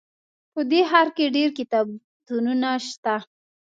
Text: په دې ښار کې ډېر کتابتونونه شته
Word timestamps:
په 0.53 0.61
دې 0.71 0.81
ښار 0.89 1.07
کې 1.15 1.33
ډېر 1.35 1.49
کتابتونونه 1.59 2.69
شته 2.87 3.15